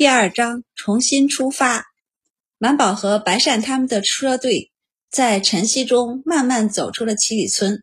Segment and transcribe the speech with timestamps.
[0.00, 1.84] 第二章重新出发。
[2.56, 4.72] 满宝和白善他们的车队
[5.10, 7.82] 在晨曦中慢慢走出了七里村。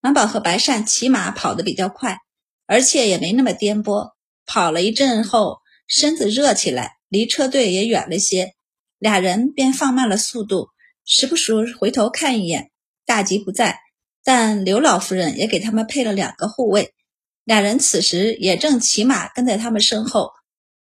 [0.00, 2.18] 满宝和白善骑马跑得比较快，
[2.66, 4.12] 而且也没那么颠簸。
[4.46, 5.58] 跑了一阵后，
[5.88, 8.54] 身子热起来，离车队也远了些，
[9.00, 10.68] 俩人便放慢了速度，
[11.04, 12.70] 时不时回头看一眼。
[13.04, 13.80] 大吉不在，
[14.22, 16.94] 但刘老夫人也给他们配了两个护卫。
[17.42, 20.30] 俩人此时也正骑马跟在他们身后。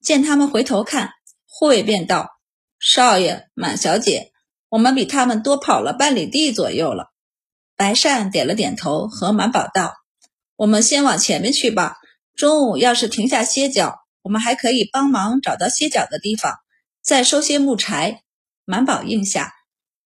[0.01, 1.11] 见他们回头看，
[1.47, 2.29] 护卫便道
[2.79, 4.31] ：“少爷，满小姐，
[4.69, 7.11] 我们比他们多跑了半里地左右了。”
[7.75, 9.95] 白善点了点头，和满宝道
[10.55, 11.97] ：“我们先往前面去吧。
[12.35, 16.55] 中午要是停下歇脚，我们还可以帮忙找到歇脚的地方，
[17.01, 18.23] 再收些木柴。”
[18.65, 19.53] 满宝应下，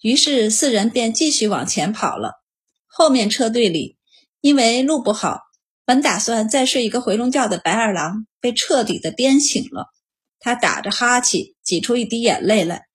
[0.02, 2.44] 于是四人便继续往前跑了。
[2.88, 3.98] 后面车队里，
[4.40, 5.40] 因为路不好。
[5.92, 9.88] 本打算再睡一个回笼觉的白二郎被彻底的颠醒了，
[10.40, 12.86] 他打着哈欠，挤出一滴眼泪来，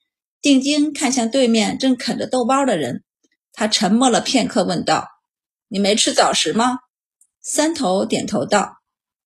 [0.40, 3.04] 定睛看向对面正啃着豆包的人。
[3.52, 5.08] 他沉默了片刻，问道
[5.68, 6.78] ：“你没吃早食吗？”
[7.44, 8.78] 三头点头道：“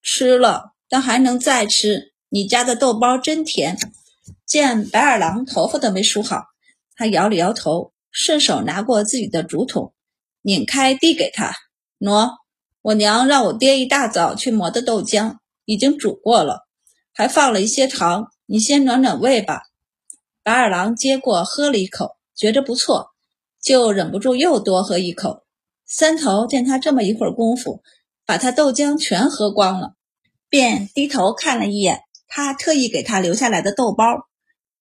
[0.03, 2.13] 吃了，但还能再吃。
[2.29, 3.79] 你家的豆包真甜。”
[4.45, 6.43] 见白二郎头发都没梳好，
[6.97, 9.95] 他摇了摇头，顺手拿过自己的竹筒，
[10.43, 11.55] 拧开递给他
[12.01, 12.33] ：“喏。”
[12.83, 15.37] 我娘让我爹一大早去磨的豆浆，
[15.67, 16.67] 已经煮过了，
[17.13, 18.29] 还放了一些糖。
[18.47, 19.65] 你先暖暖胃吧。
[20.43, 23.11] 白二郎接过喝了一口，觉着不错，
[23.63, 25.45] 就忍不住又多喝一口。
[25.87, 27.83] 三头见他这么一会儿功夫，
[28.25, 29.93] 把他豆浆全喝光了，
[30.49, 34.05] 便低头看了一眼他特意给他留下来的豆包。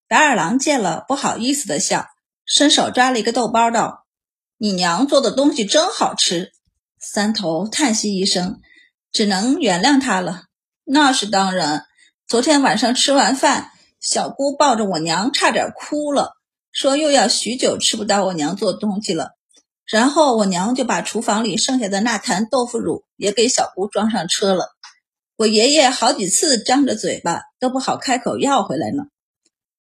[0.07, 2.07] 白二郎见了，不好意思的笑，
[2.45, 4.05] 伸手抓了一个豆包，道
[4.57, 6.53] ：“你娘做的东西真好吃。”
[6.99, 8.59] 三头叹息一声，
[9.11, 10.43] 只能原谅他了。
[10.83, 11.85] 那是当然。
[12.27, 16.33] 昨天晚上吃完饭，小姑抱着我娘差点哭了，
[16.71, 19.31] 说又要许久吃不到我娘做东西了。
[19.87, 24.67] 然后我娘就把厨房里剩下的那坛豆腐乳也给小姑装上车了。
[25.37, 29.05] 我爷爷好几次张着嘴巴都不好开口要回来呢。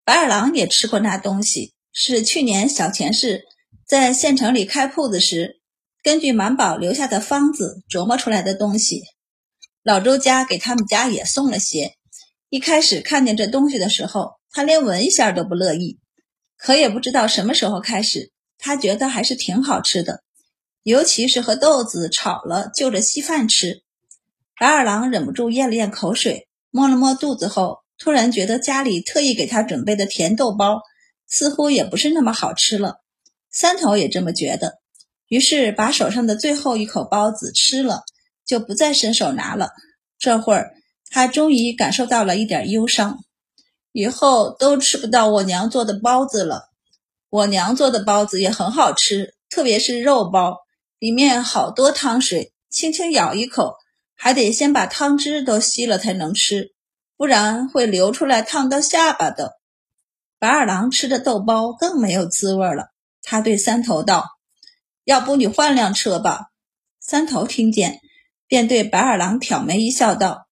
[0.03, 3.45] 白二郎也吃过那东西，是去年小钱氏
[3.87, 5.60] 在县城里开铺子时。
[6.03, 9.03] 根据满宝留下的方子琢磨出来的东西，
[9.83, 11.93] 老周家给他们家也送了些。
[12.49, 15.99] 一开始看见这东西的时候，他连闻一下都不乐意。
[16.57, 20.23] 可也不知道什么时候开始，他觉得还是挺好吃的，
[20.83, 23.83] 尤其是和豆子炒了就着稀饭吃。
[24.59, 30.81] 白二郎忍不住咽了咽口水，摸了摸肚子后，突然觉得家里特意给他准备的甜豆包
[31.29, 33.03] 似乎也不是那么好吃了。
[33.51, 34.81] 三头也这么觉得。
[35.31, 38.03] 于是把手上的最后一口包子吃了，
[38.45, 39.71] 就不再伸手拿了。
[40.19, 40.75] 这会儿
[41.09, 43.21] 他终于感受到了一点忧伤，
[43.93, 46.71] 以后都吃不到我娘做的包子了。
[47.29, 50.59] 我娘做的包子也很好吃，特别是肉包，
[50.99, 53.77] 里面好多汤水，轻轻咬一口，
[54.17, 56.73] 还得先把汤汁都吸了才能吃，
[57.17, 59.61] 不然会流出来烫到下巴的。
[60.41, 62.89] 白二郎吃着豆包更没有滋味了，
[63.23, 64.27] 他对三头道。
[65.11, 66.53] 要不你换辆车吧。
[67.01, 68.01] 三头听见，
[68.47, 70.47] 便对白二郎挑眉一笑，道：“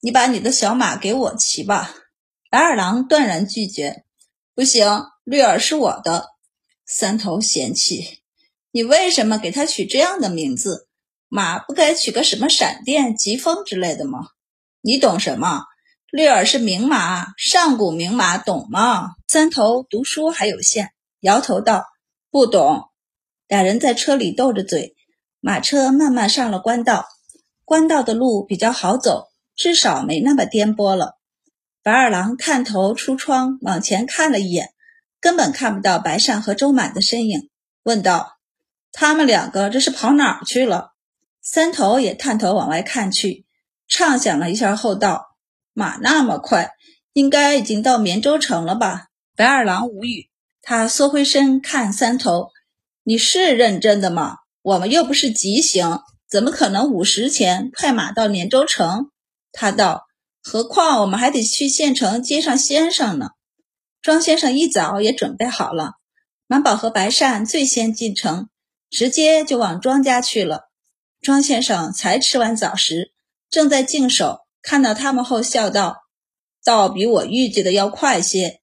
[0.00, 1.94] 你把你的小马给我骑吧。”
[2.50, 4.04] 白二郎断然拒绝
[4.54, 6.26] ：“不行，绿儿是我的。”
[6.84, 8.20] 三头嫌弃
[8.72, 10.86] ：“你为什么给他取这样的名字？
[11.30, 14.28] 马不该取个什么闪电、疾风之类的吗？
[14.82, 15.62] 你懂什么？
[16.10, 21.86] 绿儿是名马，上古名马，懂吗？”三头读书还有限，摇头道
[22.30, 22.84] ：“不懂。”
[23.48, 24.94] 俩人在车里斗着嘴，
[25.40, 27.06] 马车慢慢上了官道。
[27.66, 31.18] 官道的路比较好走，至少没那么颠簸了。
[31.82, 34.74] 白二郎探头出窗往前看了一眼，
[35.20, 37.50] 根本看不到白善和周满的身影，
[37.82, 38.38] 问道
[38.92, 40.92] ：“他们两个这是跑哪儿去了？”
[41.42, 43.44] 三头也探头往外看去，
[43.88, 45.36] 畅想了一下后道
[45.72, 46.70] ：“马那么快，
[47.12, 50.30] 应该已经到绵州城了吧？”白二郎无语，
[50.62, 52.50] 他缩回身看三头。
[53.06, 54.38] 你是认真的吗？
[54.62, 59.10] 我们又不是急行，怎么可能五十前快马到连州城？
[59.52, 60.06] 他道
[60.42, 63.32] ：“何况我们还得去县城接上先生呢。”
[64.00, 65.96] 庄先生一早也准备好了，
[66.46, 68.48] 满宝和白善最先进城，
[68.88, 70.70] 直接就往庄家去了。
[71.20, 73.12] 庄先生才吃完早食，
[73.50, 75.98] 正在净手，看到他们后笑道
[76.64, 78.62] ：“倒比我预计的要快些。”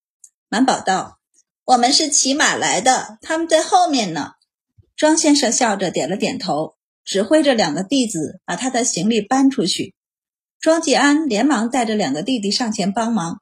[0.49, 1.19] 满宝道。
[1.63, 4.31] 我们是骑马来的，他们在后面呢。
[4.95, 9.93] 庄先生笑着点了点头，指挥着两个弟子把他的行李搬出去。
[10.59, 13.41] 庄继安连忙带着两个弟弟上前帮忙。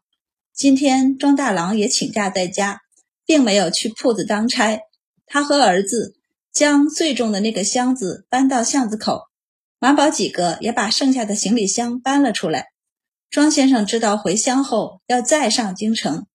[0.54, 2.82] 今天庄大郎也请假在家，
[3.26, 4.80] 并没有去铺子当差。
[5.26, 6.16] 他和儿子
[6.52, 9.22] 将最重的那个箱子搬到巷子口，
[9.80, 12.68] 马宝几个也把剩下的行李箱搬了出来。
[13.30, 16.26] 庄先生知道回乡后要再上京城，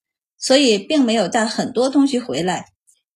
[0.45, 2.67] 所以并没有带很多东西回来。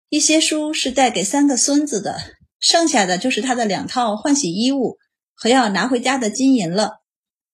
[0.09, 2.17] 一些书是带给三个孙子的，
[2.59, 4.97] 剩下的就是他的两套换洗衣物
[5.35, 7.03] 和要拿回家的金银了。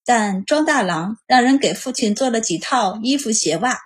[0.05, 3.77] 但庄大郎让人给父亲做了几套衣服、鞋袜，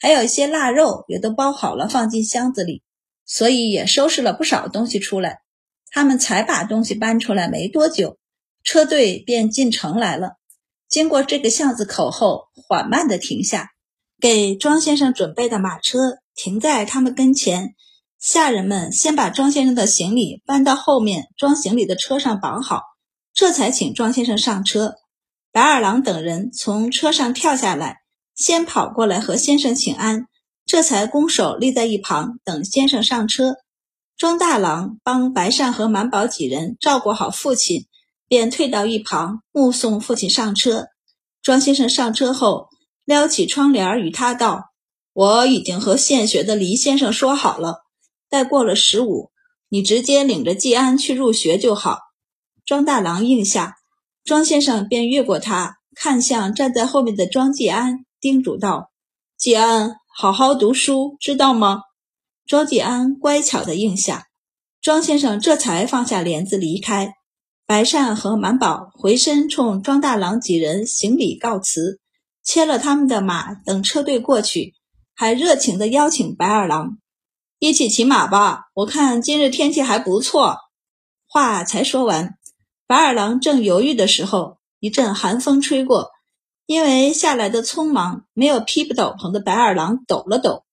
[0.00, 2.82] 还有一些腊肉也都包好了，放进箱子里，
[3.26, 5.40] 所以也收拾了不少东西出来。
[5.90, 8.16] 他们才把东西搬出来没多久，
[8.62, 10.38] 车队便进城来了。
[10.88, 13.73] 经过这个巷子口后，缓慢地停下，
[14.24, 15.98] 给庄先生准备的马车
[16.34, 17.74] 停在他们跟前。
[18.18, 22.80] 下人们先把庄先生的行李搬到后面装行李的车上绑好，
[23.34, 24.94] 这才请庄先生上车。
[25.52, 27.98] 白二郎等人从车上跳下来，
[28.34, 30.24] 先跑过来和先生请安，
[30.64, 33.56] 这才拱手立在一旁等先生上车。
[34.16, 37.88] 庄大郎帮白善和满宝几人照顾好父亲，
[38.26, 40.86] 便退到一旁目送父亲上车。
[41.42, 42.70] 庄先生上车后，
[43.04, 44.70] 撩起窗帘与他道
[45.12, 47.84] ：“我已经和现学的黎先生说好了。”
[48.30, 49.30] 再过了十五，
[49.68, 51.98] 你直接领着季安去入学就好。
[52.64, 53.76] 庄大郎应下，
[54.24, 58.90] 庄先生便越过他，看向站在后面的庄季安，叮嘱道
[59.36, 61.82] ：“季安，好好读书，知道吗？”
[62.46, 64.26] 庄季安乖巧的应下，
[64.80, 67.14] 庄先生这才放下帘子离开。
[67.66, 72.00] 白善和满宝回身冲庄大郎几人行礼告辞，
[72.44, 74.74] 牵了他们的马，等车队过去，
[75.14, 76.98] 还热情地邀请白二郎。
[77.58, 80.58] 一起骑马吧，我看今日天气还不错。
[81.26, 82.36] 话才说完，
[82.86, 86.10] 白二郎正犹豫的时候，一阵寒风吹过，
[86.66, 90.64] 因为下来的匆忙，没有披斗篷的白二郎抖了抖，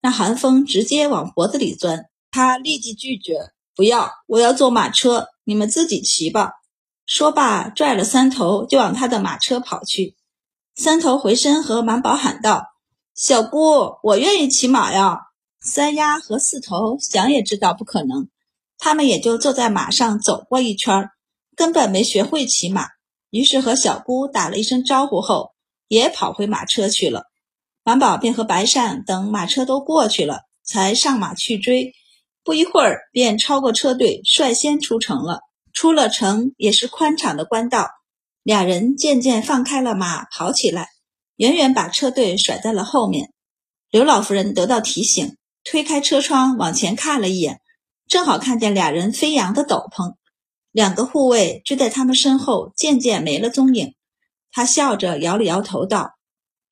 [0.00, 2.06] 那寒风直接往脖子里钻。
[2.30, 6.52] 他立即拒绝：“不要，我要坐马车，你们自己骑吧。”
[7.04, 10.16] 说罢，拽了三头就往他的马车跑去。
[10.80, 12.68] 三头回身和满宝喊道
[13.12, 15.22] ：“小姑，我愿意骑马呀。”
[15.60, 18.28] 三丫和四头想也知道不可能，
[18.78, 21.10] 他们也就坐在马上走过一圈，
[21.56, 22.86] 根本没学会骑马。
[23.30, 25.50] 于是和小姑打了一声招呼后，
[25.88, 27.24] 也跑回马车去了。
[27.82, 31.92] 满宝便和白善等马车都过去了，才上马去追。
[32.44, 35.40] 不一会儿，便超过车队，率先出城了。
[35.72, 37.88] 出了城，也是宽敞的官道，
[38.42, 40.88] 俩人渐渐放开了马，跑起来，
[41.36, 43.32] 远远把车队甩在了后面。
[43.90, 45.36] 刘老夫人得到提醒。
[45.64, 47.60] 推开车窗往前看了一眼，
[48.06, 50.14] 正好看见俩人飞扬的斗篷，
[50.72, 53.92] 两个护卫追在他们身后，渐渐没了踪影。
[54.50, 56.12] 他笑着摇了摇头，道：“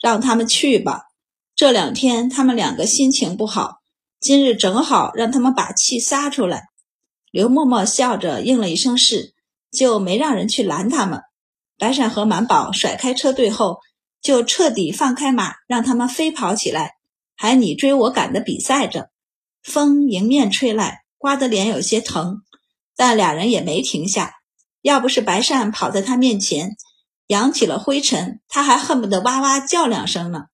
[0.00, 1.02] 让他们去吧。
[1.54, 3.80] 这两天他们两个心情不好，
[4.18, 6.68] 今日正好让他们把气撒出来。”
[7.30, 9.34] 刘嬷嬷笑着应了一声“是”，
[9.70, 11.20] 就没让人去拦他们。
[11.78, 13.78] 白闪和满宝甩开车队后，
[14.22, 16.92] 就彻底放开马，让他们飞跑起来。
[17.36, 19.10] 还你追我赶的比赛着，
[19.62, 22.42] 风迎面吹来，刮得脸有些疼，
[22.96, 24.34] 但俩人也没停下。
[24.80, 26.76] 要不是白善跑在他面前，
[27.26, 30.44] 扬起了灰尘，他还恨不得哇哇叫两声呢。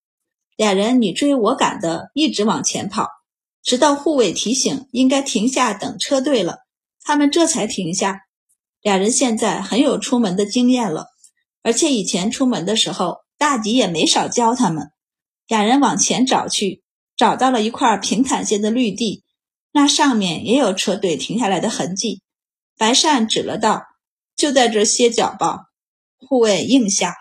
[0.57, 3.07] 俩人你追我赶的，一直往前跑，
[3.63, 6.59] 直到护卫提醒应该停下等车队了，
[7.05, 8.23] 他们这才停下。
[8.81, 11.07] 俩人现在很有出门的经验了，
[11.63, 14.91] 而且以前出门的时候，大吉也没少教他们。
[15.47, 16.83] 俩人往前找去，
[17.17, 19.23] 找到了一块平坦些的绿地，
[19.73, 22.23] 那上面也有车队停下来的痕迹。
[22.77, 23.85] 白善指了道
[24.37, 25.67] ：“就在这歇脚吧。”
[26.19, 27.17] 护卫应下。